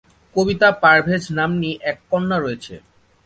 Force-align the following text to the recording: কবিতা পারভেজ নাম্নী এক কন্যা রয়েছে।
কবিতা 0.35 0.69
পারভেজ 0.81 1.23
নাম্নী 1.37 1.71
এক 1.91 1.97
কন্যা 2.11 2.37
রয়েছে। 2.39 2.75